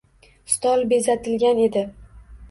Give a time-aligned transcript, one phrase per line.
[0.53, 1.83] Stol bezatilgan edi